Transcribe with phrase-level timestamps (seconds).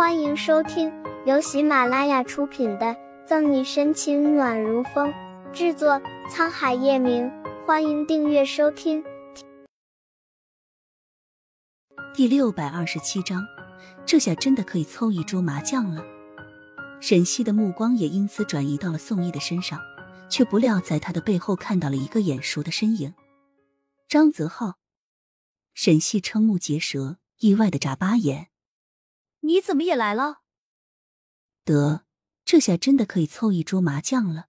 [0.00, 0.90] 欢迎收听
[1.26, 2.86] 由喜马拉雅出品的
[3.26, 5.12] 《赠你深情暖如风》，
[5.52, 7.30] 制作沧海夜明。
[7.66, 9.04] 欢迎订阅收听。
[12.14, 13.46] 第六百二十七章，
[14.06, 16.02] 这下真的可以凑一桌麻将了。
[17.02, 19.78] 沈西的目光也因此转移到了宋毅的身上，
[20.30, 23.12] 却不料在他的背后看到了一个眼熟的身影——
[24.08, 24.76] 张泽浩。
[25.74, 28.46] 沈西瞠目结舌，意外的眨巴眼。
[29.50, 30.42] 你怎么也来了？
[31.64, 32.06] 得，
[32.44, 34.46] 这下真的可以凑一桌麻将了。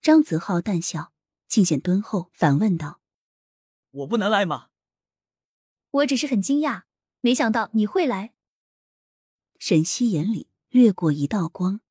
[0.00, 1.12] 张子浩淡笑，
[1.46, 3.02] 尽显敦厚，反问道
[3.92, 4.68] ：“我不能来吗？”
[5.90, 6.84] 我只是很惊讶，
[7.20, 8.32] 没想到你会来。
[9.58, 11.82] 沈西眼里掠过一道光，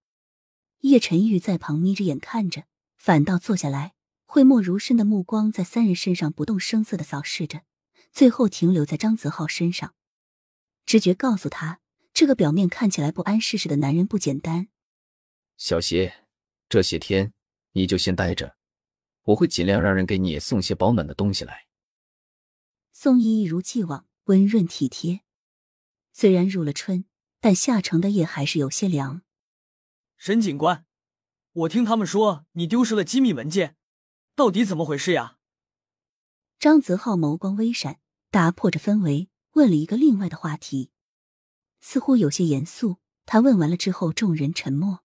[0.80, 2.66] 叶晨玉在旁眯着眼看着，
[2.98, 3.94] 反倒坐下来，
[4.26, 7.62] 讳莫如深的目光在三人身上不动声色的扫视着，
[8.12, 9.94] 最后停留在张子浩身上。
[10.88, 11.82] 直觉告诉他。
[12.16, 14.70] 这个表面看起来不谙世事的男人不简单。
[15.58, 16.26] 小邪，
[16.70, 17.34] 这些天
[17.74, 18.56] 你就先待着，
[19.24, 21.68] 我会尽量让人给你送些保暖的东西来。
[22.94, 25.24] 宋毅一如既往温润体贴。
[26.14, 27.04] 虽然入了春，
[27.42, 29.22] 但下城的夜还是有些凉。
[30.16, 30.86] 沈警官，
[31.52, 33.76] 我听他们说你丢失了机密文件，
[34.36, 35.38] 到底怎么回事呀？
[36.58, 38.00] 张泽浩眸光微闪，
[38.32, 40.92] 打破着氛围，问了一个另外的话题。
[41.88, 42.98] 似乎有些严肃。
[43.28, 45.04] 他问完了之后，众人沉默。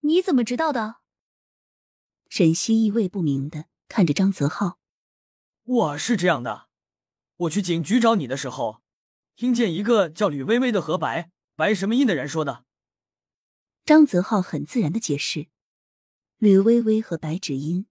[0.00, 0.96] 你怎么知道的？
[2.28, 4.80] 沈西意味不明的看着张泽浩。
[5.62, 6.68] 我是这样的，
[7.36, 8.82] 我去警局找你的时候，
[9.36, 12.64] 听见一个叫吕微微的和白白什么音的人说的。
[13.84, 15.46] 张泽浩很自然的解释。
[16.38, 17.86] 吕微微和白芷音，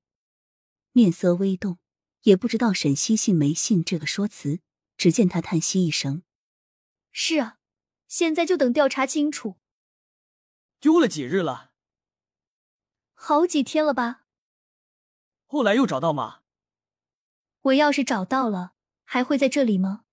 [0.91, 1.79] 面色微动，
[2.23, 4.59] 也不知道沈西信没信这个说辞。
[4.97, 6.23] 只见他叹息一声
[7.13, 7.59] ：“是啊。”
[8.13, 9.57] 现在就等调查清楚。
[10.79, 11.71] 丢了几日了？
[13.15, 14.27] 好几天了吧？
[15.47, 16.41] 后来又找到吗？
[17.61, 20.05] 我要是找到了，还会在这里吗？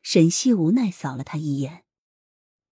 [0.00, 1.84] 沈西无奈扫了他一眼。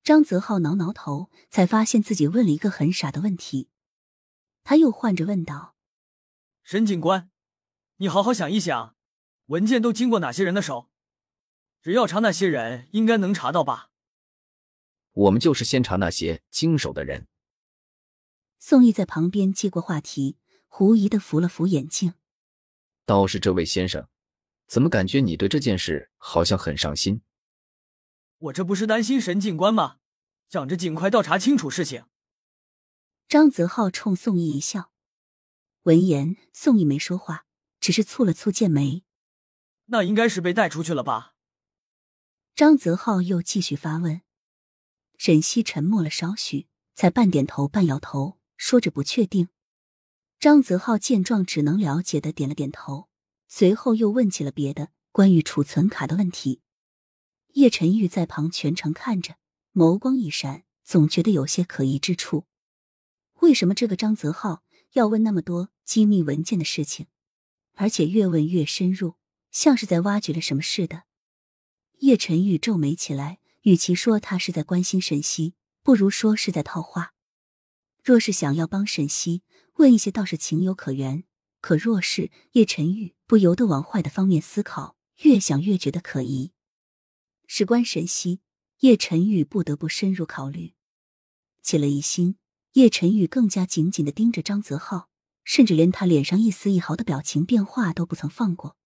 [0.03, 3.69] 张泽浩挠挠头，才发现自己问了一个很傻的问题。
[4.65, 5.77] 他又换着问道
[6.65, 7.31] ：“沈警官，
[7.97, 8.97] 你好好想一想，
[9.49, 10.91] 文件都经过哪些人的手？
[11.83, 13.91] 只要查那些人，应该能查到吧？”
[15.17, 17.27] 我们就是先查那些经手的人。
[18.59, 22.13] 宋毅在旁边接过话题，狐疑的扶了扶眼镜。
[23.07, 24.09] 倒是这位先生，
[24.67, 27.23] 怎么感觉你对这件事好像很上心？
[28.37, 30.01] 我这不是担心沈警官吗？
[30.51, 32.05] 想着尽快调查清楚事情。
[33.27, 34.93] 张泽浩冲宋毅一笑。
[35.85, 37.47] 闻言，宋毅没说话，
[37.81, 39.05] 只是蹙了蹙剑眉。
[39.87, 41.33] 那应该是被带出去了吧？
[42.55, 44.21] 张泽浩又继续发问。
[45.19, 49.49] 沈西沉默了少许，才半点头半摇头，说着不确定。
[50.39, 53.09] 张泽浩见状，只能了解的点了点头，
[53.49, 56.61] 随后又问起了别的关于储存卡的问题。
[57.55, 59.37] 叶晨玉在旁全程看着，
[59.73, 62.45] 眸光一闪，总觉得有些可疑之处。
[63.41, 64.63] 为什么这个张泽浩
[64.93, 67.07] 要问那么多机密文件的事情，
[67.75, 69.15] 而且越问越深入，
[69.51, 71.05] 像是在挖掘了什么似的？
[72.01, 73.39] 叶晨玉皱眉起来。
[73.67, 77.15] 与其说他是在关心沈西，不如说是在套话。
[78.05, 79.43] 若是想要帮沈西
[79.79, 81.25] 问一些，倒是情有可原；
[81.61, 86.53] 可若是叶晨玉不由得往坏的方面思考，越想越觉得可疑。
[87.49, 88.41] 事关沈西，
[88.83, 90.75] 叶晨玉不得不深入考虑。
[91.61, 92.37] 起了疑心，
[92.75, 95.09] 叶晨玉更加紧紧的盯着张泽浩，
[95.43, 98.77] 甚至连他脸上一丝一毫的表情变化都不曾放过。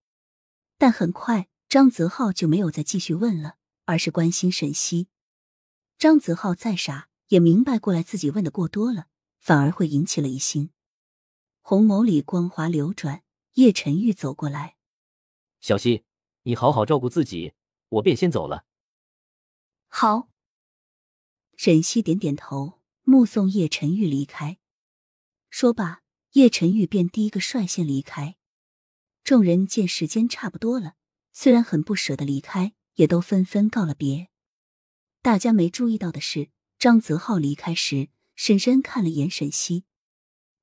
[0.78, 3.56] 但很快，张泽浩就没有再继续问了。
[3.90, 5.08] 而是关心沈西，
[5.98, 9.08] 张子浩再傻也明白过来，自己问的过多了，
[9.40, 10.70] 反而会引起了疑心。
[11.60, 13.24] 红眸里光华流转，
[13.54, 14.76] 叶晨玉走过来
[15.58, 16.04] ：“小西，
[16.44, 17.54] 你好好照顾自己，
[17.88, 18.64] 我便先走了。”
[19.90, 20.28] 好。
[21.56, 24.58] 沈西点点头，目送叶晨玉离开。
[25.48, 26.02] 说罢，
[26.34, 28.36] 叶晨玉便第一个率先离开。
[29.24, 30.94] 众人见时间差不多了，
[31.32, 32.72] 虽然很不舍得离开。
[32.94, 34.28] 也都纷纷告了别。
[35.22, 39.84] 大家没注意到的是，张泽浩离开时，婶婶看了眼沈西。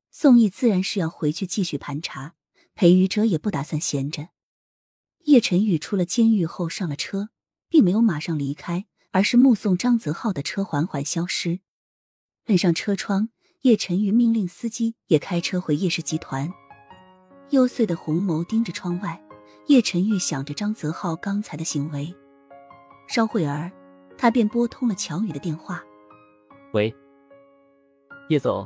[0.09, 2.35] 宋毅自然是要回去继续盘查，
[2.73, 4.29] 裴宇哲也不打算闲着。
[5.25, 7.29] 叶晨宇出了监狱后上了车，
[7.69, 11.59] 并没有马上离开，而是目送张泽浩的车缓缓消失。
[12.45, 13.29] 摁上车窗，
[13.61, 16.51] 叶晨宇命令司机也开车回叶氏集团。
[17.51, 19.26] 幽邃的红眸盯着窗外。
[19.67, 22.15] 叶晨玉想着张泽浩刚才的行为，
[23.09, 23.69] 稍会儿，
[24.17, 25.83] 他便拨通了乔宇的电话。
[26.73, 26.95] 喂，
[28.29, 28.65] 叶总，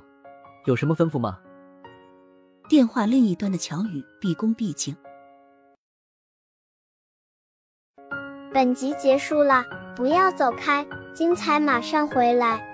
[0.66, 1.40] 有什么吩咐吗？
[2.70, 4.96] 电话另一端的乔宇毕恭毕敬。
[8.54, 9.66] 本集结束了，
[9.96, 12.71] 不要走开，精彩马上回来。